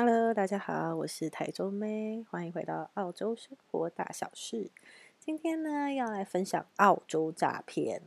[0.00, 4.70] Hello，大家好，我是台中妹，欢迎回到澳洲生活大小事。
[5.18, 8.00] 今天呢，要来分享澳洲诈骗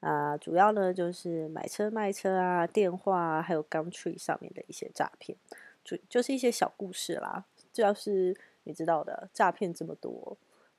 [0.00, 5.38] 啊，主要呢就是买车卖车啊，电话啊，还有 Gumtree 上面的一些诈骗，
[5.84, 7.44] 就就是一些小故事啦。
[7.72, 10.36] 主要是你知道的诈骗这么多，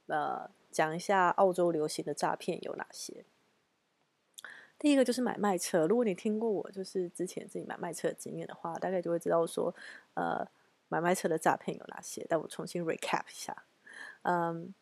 [0.08, 3.24] 呃，讲一下澳洲流行的诈骗有哪些。
[4.82, 9.72] 第一个就是买卖车，如果你听过我就是之前自己买卖车的经验的话，大概就会知道说，
[10.16, 10.44] 呃，
[10.88, 12.26] 买卖车的诈骗有哪些。
[12.28, 13.56] 但我重新 recap 一下，
[14.24, 14.74] 嗯，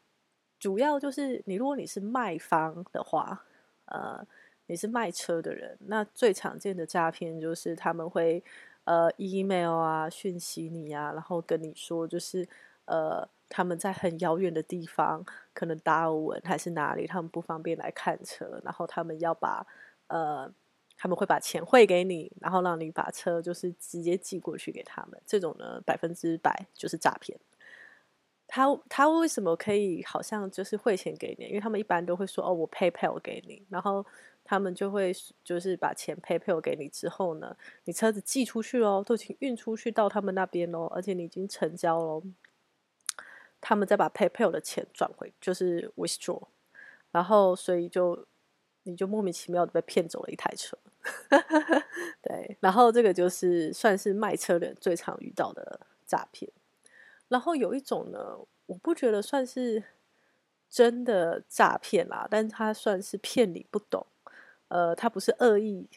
[0.58, 3.44] 主要就是你如果你是卖方的话，
[3.88, 4.26] 呃，
[4.68, 8.42] 你是卖车的人，那最常见的诈骗就是他们会
[8.86, 12.48] 呃 email 啊讯息你啊，然后跟你说就是
[12.86, 19.68] 呃他们在很遥远的地方，可能达尔文还是哪里，他们不方便来看车，然后他们要把
[20.09, 20.54] 呃，
[20.98, 25.20] 他们会把钱汇给你，然后让你把车就是直接寄过去给他们。
[25.26, 27.40] 这种呢，百分之百就是诈骗。
[28.48, 31.45] 他他为什么可以好像就是汇钱给你？
[31.45, 34.06] 因为他们一般都会说哦，我 PayPal 给你，然后
[34.44, 42.23] 他们就会就是把钱 PayPal 给你之后呢，你车子寄出去喽，都已经运出去到他们那边喽，而且你已经成交喽，
[43.62, 46.47] 他们再把 PayPal 的钱转回，就是 withdraw，
[47.12, 48.25] 然后所以就。
[48.90, 50.78] 你就莫名其妙的被骗走了一台车，
[52.22, 56.52] 对，然后这个就是算是卖车人最常遇到的诈骗。
[57.28, 59.84] 然后有一种呢，我不觉得算是
[60.70, 64.06] 真的诈骗啦，但他算是骗你不懂，
[64.68, 65.88] 呃，他不是恶意，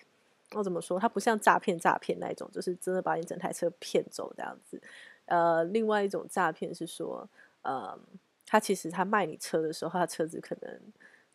[0.53, 1.01] 我怎么说？
[1.01, 4.81] 他不像诈骗诈骗那一种，就是真的把你整台车骗走这样子。
[5.27, 7.27] 呃，另外一种诈骗是说，
[7.63, 7.99] 呃，
[8.45, 10.81] 他其实他卖你车的时候，他车子可能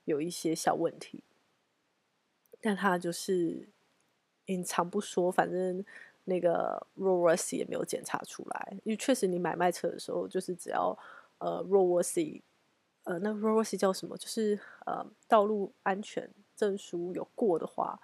[0.06, 1.24] 有一些小问题。
[2.68, 3.66] 但他就是
[4.48, 5.86] 隐藏不说，反正
[6.26, 8.78] 那个 roadworthy 也没有检查出来。
[8.84, 10.94] 因为确实，你买卖车的时候，就是只要
[11.38, 12.42] 呃 roadworthy，
[13.04, 14.18] 呃，那 roadworthy 叫什么？
[14.18, 17.98] 就是呃道路安全证书有过的话，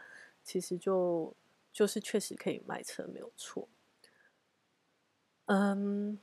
[0.45, 1.35] 其实就
[1.73, 3.67] 就是确实可以卖车，没有错。
[5.47, 6.17] 嗯，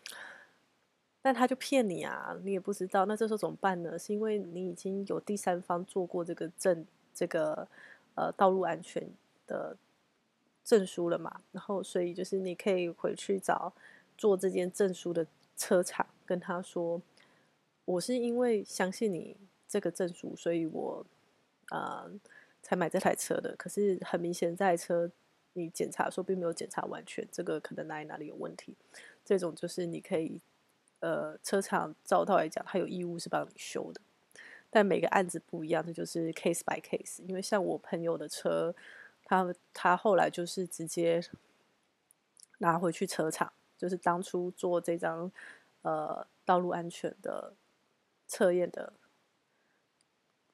[1.21, 3.05] 但他就骗你啊，你也不知道。
[3.05, 3.99] 那这时候怎么办呢？
[3.99, 7.69] 是因为你已经有第三方做过这个证，这个。
[8.15, 9.09] 呃，道路安全
[9.47, 9.77] 的
[10.65, 11.41] 证书了嘛？
[11.53, 13.73] 然后，所以就是你可以回去找
[14.19, 15.27] 做这件证书的
[15.57, 17.01] 车厂，跟他说
[17.87, 21.07] ：“我是因为相信你这个证书，所以我
[21.71, 22.11] 呃
[22.63, 23.55] 才买这台车的。
[23.57, 25.11] 可是很明显，这台车
[25.55, 28.77] 你检查说并没有检查完全，这个可能哪里哪里有问题。
[29.25, 30.41] 这种就是你可以
[30.99, 34.01] 呃，车厂照道来讲，他有义务是帮你修的。”
[34.73, 37.21] 但每个案子不一样，这就是 case by case。
[37.27, 38.73] 因为像我朋友的车，
[39.25, 41.21] 他他后来就是直接
[42.59, 45.33] 拿回去车厂，就是当初做这张
[45.83, 47.55] 呃道路安全的
[48.29, 48.93] 测验的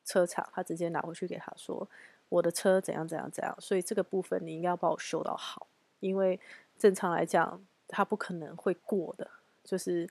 [0.02, 1.86] 车厂，他直接拿回去给他说，
[2.30, 5.66] 我的车怎样怎样怎样，所以这个部分你应该要帮我修到好，
[6.00, 6.40] 因为
[6.78, 9.30] 正常来讲，他不可能会过的，
[9.62, 10.08] 就是。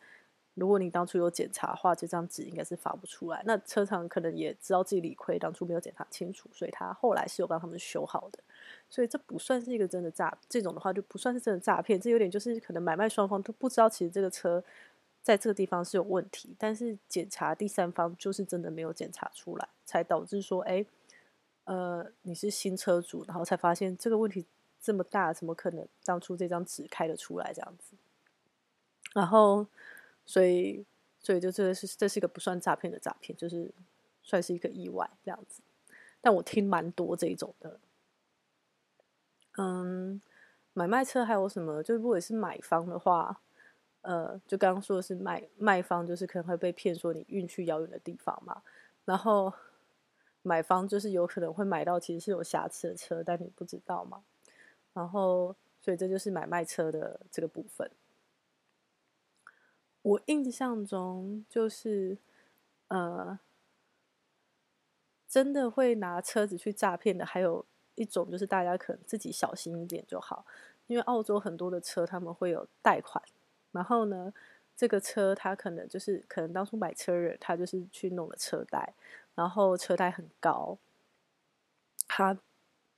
[0.56, 3.44] 如果你当初有检查的话，这张纸应该是发不出来。
[3.46, 8.40] 那车厂可能也知道自己理亏，当初没有检查清楚，所以他后来是有帮他们修好的。
[8.90, 12.00] 所以这不算是一个真的诈，这种的话就不算是真的诈骗。
[12.00, 14.64] 这有点就是可能买卖双方都不知道，其实这个车
[15.22, 20.86] 在这个地方是有问题，但是检查第三方就是真的没有检查出来，才导致说，哎，
[21.66, 24.46] 呃，你是新车主，然后才发现这个问题
[24.82, 27.98] 这么大，怎么可能当初这张纸开得出来这样子？
[29.14, 29.68] 然后。
[30.26, 30.86] 所以，
[31.20, 33.72] 所以就这是这是一个不算诈骗的诈骗，就是
[34.24, 35.62] 算是一个意外这样子。
[36.22, 37.80] 但我听蛮多这种的。
[39.58, 40.20] 嗯，
[40.74, 41.82] 买卖车还有什么？
[41.84, 43.40] 就如果是买方的话，
[44.02, 48.62] 呃，就刚刚说的是卖卖方，就是可能会被骗说你运去遥远的地方嘛。
[49.06, 49.54] 然后
[50.42, 54.24] 买方就是有可能会买到其实是有瑕疵的车，但你不知道嘛。
[54.94, 57.90] 然后，所以这就是买卖车的这个部分。
[60.06, 62.16] 我印象中就是，
[62.90, 63.40] 呃，
[65.28, 67.66] 真的会拿车子去诈骗的，还有
[67.96, 70.46] 一种就是大家可能自己小心一点就好，
[70.86, 73.20] 因为澳洲很多的车他们会有贷款，
[73.72, 74.32] 然后呢，
[74.78, 78.94] 这个车他可能就是可能当初买车人他就是去弄了车贷，
[79.34, 80.78] 然后车贷很高，
[82.08, 82.38] 他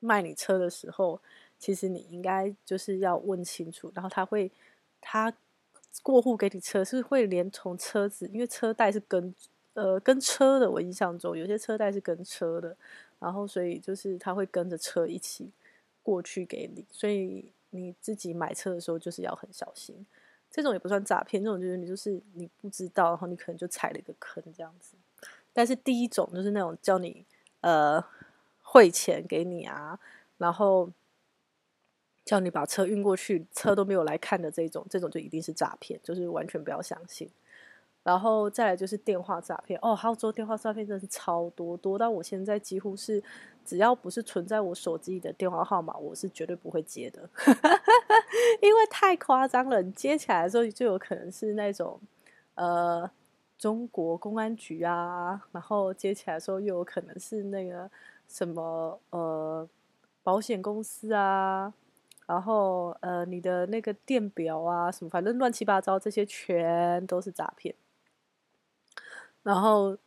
[0.01, 1.21] 卖你车的时候，
[1.57, 4.51] 其实你应该就是要问清楚，然后他会
[5.00, 5.33] 他。
[6.03, 9.33] 过户给你车是会连同车子，因为车贷是跟
[9.73, 10.69] 呃跟车的。
[10.69, 12.75] 我印象中有些车贷是跟车的，
[13.19, 15.51] 然后所以就是他会跟着车一起
[16.03, 20.05] 过去给你，所以你自己买车的时候就是要很小心。
[20.49, 24.95] 这种也不算诈骗，这种就是你就是你不知道，然后你可能就踩了一个坑这样子。
[25.51, 27.25] 但是第一种就是那种叫你
[27.61, 28.01] 呃
[28.61, 29.99] 汇钱给你啊，
[30.38, 30.89] 然后
[32.27, 37.29] 叫你把车运过去，车都没有来看的这种，这种就一定是诈骗，就是完全不要相信。
[38.03, 43.24] 然后再来就是电话诈骗哦，澳洲电话诈骗真的是超多，多到我现在几乎是
[43.65, 47.29] 只要不是存在我手机里的电话号码，我是绝对不会接的，
[48.62, 49.81] 因为太夸张了。
[49.81, 51.97] 你接起来的时候就有可能是那种
[52.56, 53.09] 呃
[53.57, 57.89] 中国公安局啊，然后接起来的时候又有可能是那个
[58.27, 59.68] 什么呃
[60.23, 61.73] 保险公司啊，
[62.27, 67.74] 然后呃你的那个电表啊什么，反正乱七八糟这些全都是诈骗。
[69.44, 69.97] 然后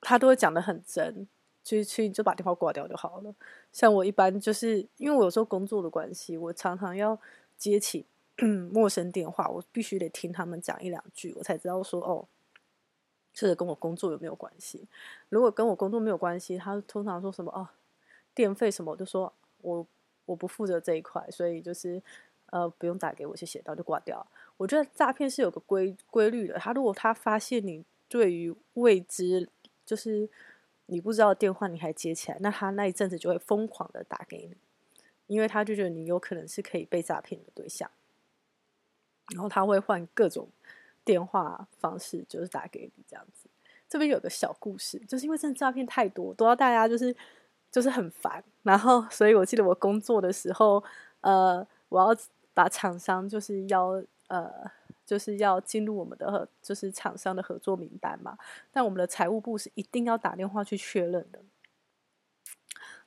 [0.00, 1.28] 他都会讲得很真，
[1.62, 3.34] 去去就把电话挂掉就好了。
[3.70, 7.18] 像我一般就是因为我有时候工作的关系，我常常要
[7.58, 8.06] 接起
[8.72, 12.26] 陌生电话，我必须得听他们讲一两句，我才知道说哦，
[13.34, 14.88] 这个跟我工作有没有关系。
[15.28, 17.68] 如果跟我工作没有关系，他通常说什么哦，
[18.34, 19.30] 电费什么，我就说
[19.60, 19.86] 我
[20.30, 22.02] 我不负责这一块，所以就是
[22.46, 24.26] 呃不用打给我，谢谢，然后就挂掉。
[24.56, 27.84] 我觉得诈骗是有个规规律的，他如果他发现你。
[28.12, 29.48] 对于未知，
[29.86, 30.28] 就是
[30.86, 34.56] 你不知道电话，你还接起来，那他那一阵子就会疯狂的打给你，
[35.28, 37.88] 因为他就觉得你有可能是可以被诈骗的对象，
[39.32, 40.48] 然后他会换各种
[41.04, 43.48] 电话方式，就是打给你这样子。
[43.88, 47.14] 这边有个小故事，就是因为真的诈骗太多，多到大家就是
[47.70, 50.82] 就是很烦，然后所以我记得我工作的时候，
[51.20, 52.16] 呃，我要
[52.54, 54.70] 把厂商就是要呃。
[55.06, 58.38] 就是要进入我们的就是厂商的合作名单嘛，
[58.70, 61.40] 但我们的财务部是一定要打电话去确认的。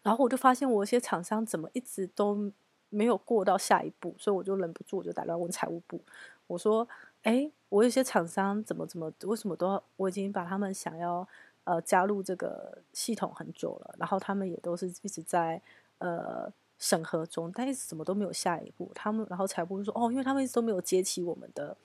[0.01, 2.51] 然后我就发现我一些厂商怎么一直都
[2.89, 6.03] 没有过到下一步，所以我就忍不住我就打电话问财务部，
[6.47, 6.85] 我说
[7.23, 9.81] ：“哎，我有些厂商怎么怎么为什么都？
[9.95, 11.25] 我已经把他们想要
[11.63, 15.61] 呃加入这个系统很久了，然后他们也都是一直在
[15.99, 18.91] 呃。”审核中，但是怎么都没有下一步。
[18.93, 21.77] 他们然后财务部说：“哦，因为他们一直都没有接起我们的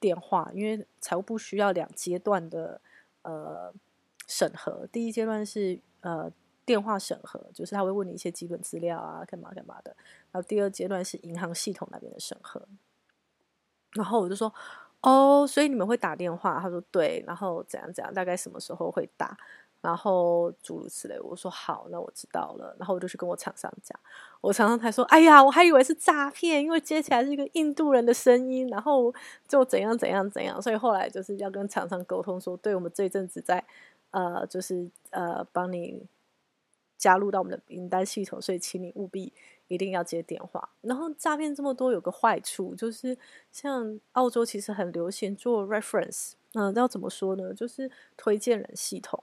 [0.00, 2.80] 电话，因为财务部需要两阶段的
[3.20, 3.70] 呃
[4.26, 4.86] 审核。
[4.86, 6.32] 第一阶段是呃
[6.64, 9.94] 电话审核，就是他会问你一些基本资料啊，干嘛干嘛的。
[10.32, 12.66] 然后第二阶段是银行系统那边的审核。
[13.92, 14.54] 然后我就说：
[15.06, 16.58] 哦，所以你们会打电话？
[16.60, 17.22] 他说对。
[17.26, 19.36] 然后怎样怎样，大概什么时候会打？”
[19.80, 22.74] 然后诸如此类，我说好，那我知道了。
[22.76, 23.96] 然后我就去跟我厂商讲，
[24.40, 29.14] 我厂商才说：“哎呀，我还以为是诈骗，因为接起来是一个印度人的声音，然后
[29.46, 33.62] 就怎样怎样怎样。”所以后来就是要跟厂商沟通说：“对，我们这一阵子在
[34.10, 36.02] 呃，就是呃，帮你
[36.98, 39.32] 加入到我们的名单系统，所以请你务必
[39.68, 43.16] 一定要接电话。”然后诈骗这么多，有个坏处就是，
[43.50, 47.52] 像澳洲其实很流行做 reference，嗯，要怎么说呢？
[47.54, 49.22] 就是推荐人系统。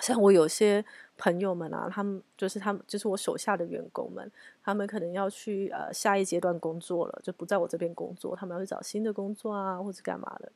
[0.00, 0.84] 像我有些
[1.16, 4.30] 朋友们啊，他们就是他们就是我手下的员工们，
[4.62, 10.52] 他们可能要去呃下一阶段工作了，就不在我这边工作，他们要去找新的工作啊，或者干嘛的。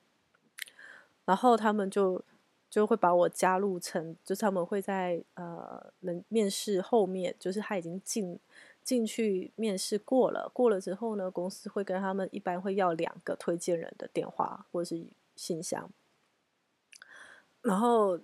[1.24, 2.22] 然后他们就
[2.70, 8.38] 就会把我加入成，就是他们会在呃能面试后面，就是他已经进
[8.82, 15.90] 进去面试过了，过了之后呢，公司会跟他们一般会要两个推荐人的电话或者是信箱，
[17.60, 18.18] 然后。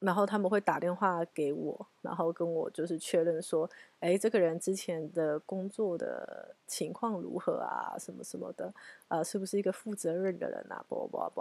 [0.00, 7.96] 然后他们会打电话给我，然后跟我就是确认说，哎，这个人之前的工作的情况如何啊？
[7.98, 8.70] 什么什么的，
[9.08, 10.84] 呃，是不是一个负责任的人啊？
[10.90, 11.40] 不不不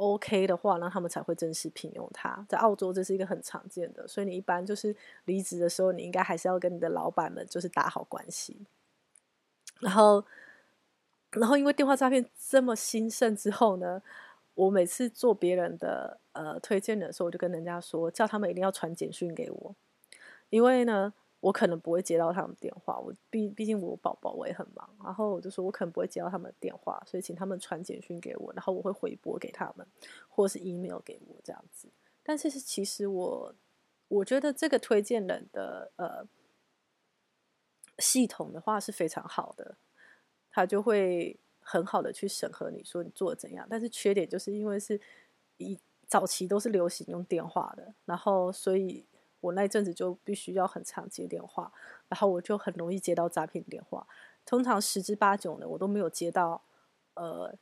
[0.00, 2.44] ，OK 的话，那他们才会正式聘用他。
[2.48, 8.66] 在澳洲这是一个很常见的，所以你一般就是离职的时候，你应该还是要跟你的老板们就是打好关系。
[9.80, 10.24] 然后，
[11.32, 14.02] 然后因为电话诈骗这么兴盛之后呢，
[14.54, 16.18] 我每次做别人的。
[16.32, 19.74] 呃，推荐的时候我就跟人家说，叫他们一定要传简讯给我，
[20.48, 29.86] 因为呢，我可能不会接到他们电话，我毕毕竟我宝宝我也很忙，然后我就说我可能不会接到他们的电话，所以请他们传简讯给我，然后我会回拨给他们，
[30.28, 31.88] 或是 email 给我这样子。
[32.22, 33.54] 但是其实我
[34.08, 36.26] 我觉得这个推荐人的呃
[37.98, 39.76] 系统的话是非常好的，
[40.50, 45.00] 他就会很好的去审核你说你做的怎样，但是缺点就是因为是
[45.56, 45.78] 一。
[46.10, 49.06] 早期都是流行用电话的，然后所以
[49.40, 51.72] 我那阵子就必须要很常接电话，
[52.08, 54.06] 然后我就很容易接到诈骗电话。
[54.44, 56.62] 通常十之八九呢，我都没有接到，
[57.14, 57.54] 呃，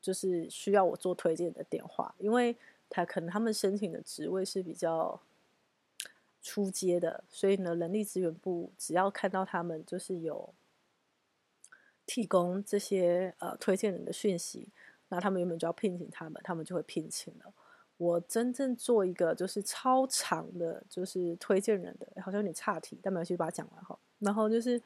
[0.00, 2.56] 就是需要我做推荐的电话，因为
[2.88, 5.20] 他可能他们申请的职位是比较
[6.42, 10.54] 初阶的，所以呢，人力资源部只要看到他们就是有
[12.06, 14.68] 提供这些呃推荐人的讯息，
[15.08, 17.52] 那他们原本就要聘请他们，他们就会聘请了。
[17.96, 23.96] 我真正做一个就是超长的，就是推荐人的，好像有点岔题，但没关系，把它讲完哈。
[24.18, 24.82] 然后就是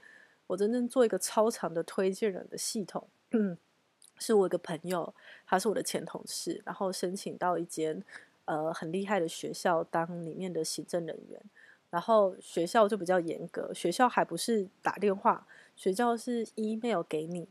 [0.47, 3.09] 我真正做一个超长的推荐人的系统，
[4.21, 5.15] 是我一个朋友，
[5.47, 8.03] 他是我的前同事，然后申请到一间
[8.45, 11.41] 呃很厉害的学校当里面的行政人员，
[11.89, 17.49] 然后学校就比较严格，学校还不是打电话，学校是 email 给你，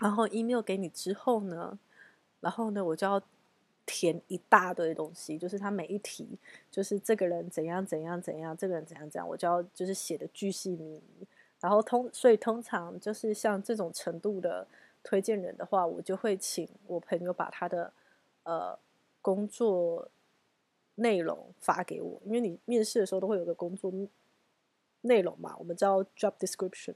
[0.00, 1.78] 然后 email 给你之后呢，
[2.40, 3.22] 然后呢我就要。
[3.88, 6.38] 填一大堆东西，就是他每一题，
[6.70, 11.26] 就是这个人怎样怎样怎样，这个人怎样怎样，我就要就是写的巨细靡遗。
[11.58, 14.68] 然后通，所以通常就是像这种程度的
[15.02, 17.90] 推荐人的话，我就会请我朋友把他的
[18.42, 18.78] 呃
[19.22, 20.06] 工作
[20.96, 23.90] 内容发给我，因为你面试的时候都会有个工作
[25.00, 26.94] 内容嘛，我们叫 job description。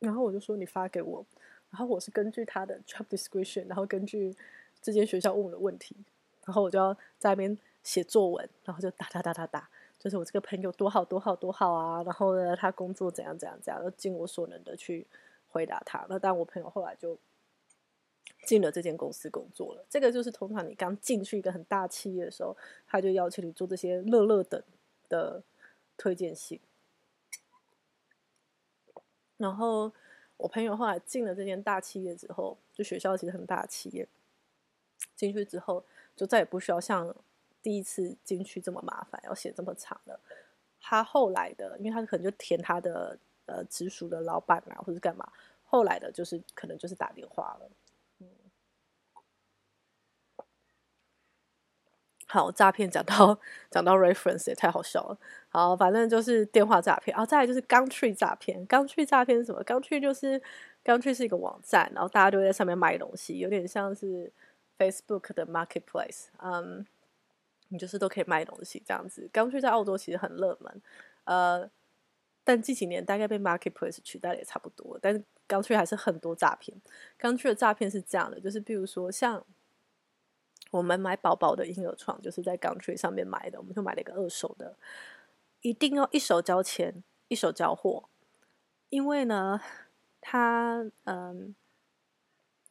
[0.00, 1.24] 然后我就说你发给我，
[1.70, 4.36] 然后我是根据他的 job description，然后根据。
[4.82, 5.96] 这间学校问我的问题，
[6.44, 9.68] 然后我就要在那边写作文，然后就打打打打打，
[9.98, 15.06] 就是我这个朋友多好多好多好啊，然后呢，他工作怎样怎样怎样，都尽我所能的去
[15.48, 16.06] 回答他。
[16.08, 17.18] 那但，我朋友后来就
[18.44, 19.84] 进了这间公司工作了。
[19.88, 22.56] 这个就是通常你刚进去一个很大企业的时候，
[22.86, 24.62] 他就邀请你做这些乐乐等
[25.08, 25.42] 的
[25.96, 26.58] 推荐信。
[29.36, 29.92] 然后
[30.36, 34.08] 我朋友后来进了这间大企业之后，就学校其实很大企业。
[35.16, 35.84] 进去之后，
[36.16, 37.14] 就再也不需要像
[37.62, 40.18] 第一次进去这么麻烦，要写这么长了。
[40.80, 45.30] 他后来的，因为他可能就填他的呃直属的老板啊，或者干嘛。
[45.62, 47.70] 后来的，就是可能就是打电话了。
[48.18, 48.26] 嗯，
[52.26, 53.38] 好，诈骗讲到
[53.70, 55.18] 讲到 reference 也太好笑了。
[55.50, 57.12] 好，反正就是电话诈骗。
[57.14, 58.66] 然后再来就是 Gumtree 诈骗。
[58.66, 60.40] Gumtree 诈骗是什么？Gumtree 就是
[60.82, 64.32] Gumtree 是一个网站，然后大家都在上面卖东西，有点像是。
[64.80, 66.86] Facebook 的 Marketplace，嗯，
[67.68, 69.28] 你就是都可以卖东西这样子。
[69.30, 70.82] 刚去在澳洲其实很热门，
[71.24, 71.70] 呃，
[72.42, 74.98] 但近几年大概被 Marketplace 取代了也差不多。
[75.02, 76.80] 但是刚去还是很多诈骗。
[77.18, 79.44] 刚去的诈骗是这样的，就是比如说像
[80.70, 84.74] 我们买宝宝的婴儿床，就是在 Gumtree 上面买的，我们就买了一个二手的，
[85.60, 88.08] 一定要一手交钱，一手交货，
[88.88, 89.60] 因为呢，
[90.22, 91.54] 他嗯。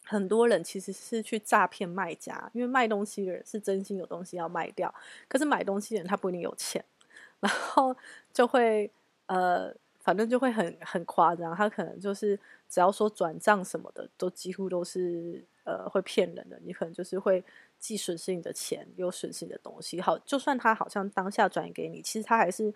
[0.09, 4.91] 很多人其实是去诈骗卖家，因为卖东西的人是真心有东西要卖掉，
[5.27, 6.83] 可是买东西的人他不一定有钱，
[7.39, 7.95] 然后
[8.33, 8.91] 就会
[9.27, 12.37] 呃，反正就会很很夸张，他可能就是
[12.67, 17.43] 只要说转账什么的，都几乎都是呃会骗人的，你可能就是会
[17.77, 20.01] 既损失你的钱，又损失你的东西。
[20.01, 22.73] 好，就算他好像当下转给你，其实他还是。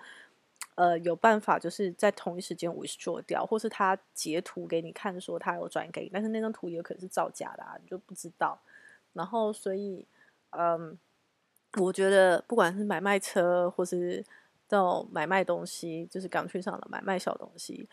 [0.76, 8.60] 呃，有办法就是在同一时间 withdraw 掉，或是他截图给你看，说他有转给你，但是那张图也有可能是造假的啊，你就不知道。
[9.14, 10.06] 然后，所以，
[10.52, 10.98] 嗯，
[11.78, 14.26] 我觉得不管是买卖车，或是
[14.68, 17.88] 到买卖东西，就是港区上的买卖小东西，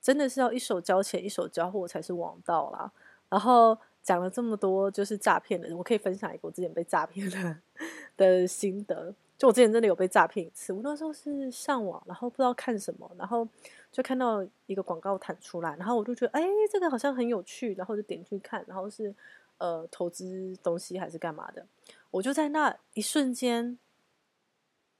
[0.00, 2.90] 真的是要一手交钱一手交货才是王道啦。
[3.28, 7.56] 然后讲了这么多，就是诈骗的，我可以分享一个我之前被诈骗的
[8.16, 9.14] 的心得。
[9.38, 13.46] 就我之前真的有被诈骗一次，我那时候是上网，然后不知道看什么，然后
[13.92, 19.14] 就看到一个广告弹出来，然后我就觉得，哎，这个好像很有趣，然后就点去看，然后是
[19.58, 21.64] 呃投资东西还是干嘛的，
[22.10, 23.78] 我就在那一瞬间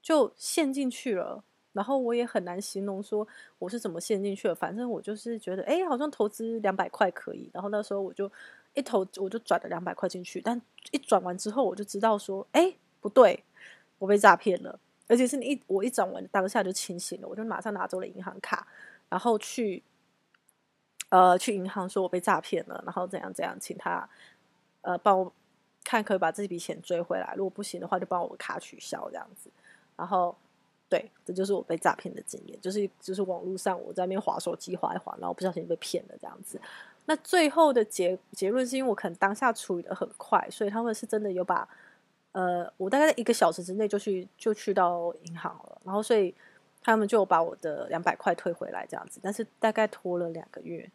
[0.01, 1.43] 就陷进去了，
[1.73, 3.27] 然后我也很难形容说
[3.57, 8.31] 我是怎么陷进去的，反正我就是觉得，哎，好像投资两百块可以，然后那时候我就
[8.73, 13.43] 一投我就转了两百块进去，但一转完之后我就知道说，哎，不对。
[13.99, 18.65] 我被诈骗了，而且是你一我一转完当下就清醒了，我就马上拿走了银行卡，
[19.09, 19.83] 然后去
[21.09, 24.09] 呃去银行说我被诈骗了，然后怎样怎样，请他
[24.81, 25.31] 呃帮我
[25.83, 29.51] 看可以把这笔钱追回来，如果不行的话就帮我卡取消这样子，
[29.97, 30.33] 然后
[30.87, 36.59] 对，这就是我被诈骗的经验，就是就是网络上我在那边滑手机滑一滑，然后不小心被骗了这样子。
[37.05, 41.67] 那最后的结结论是因为我可能当下处理的很快，所以他们是真的有把。
[42.39, 46.33] 呃，我大概在一个小时之内就去就去到银行了，然后所以
[46.81, 50.89] 他们就把我的两百块退回来这样子，但是大概拖了两个月，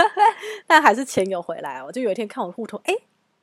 [0.66, 1.84] 但还是钱有回来哦。
[1.88, 2.94] 我就有一天看我的户头，哎，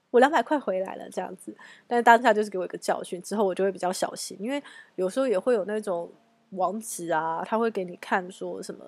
[0.10, 4.64] 我两百块回来了这样子，但是当下就是给我一个教训，之后我就会比较小心，因为
[4.96, 6.12] 有时候也会有那种
[6.52, 8.84] 网址啊，他会给你看说什么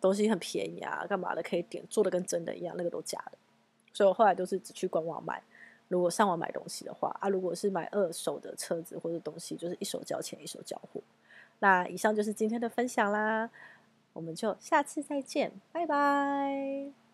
[0.00, 3.36] 东西很便宜啊，干嘛的可以点，做的跟真的一样，那个都假的，
[3.92, 5.42] 所以我后来都是只去官网买。
[5.88, 11.00] 如果上网买东西的话啊，如果是买二手的车子或者东西，就是一手交钱一手交货。
[11.58, 13.50] 那以上就是今天的分享啦。
[14.12, 17.05] 我们就下次再见，拜拜。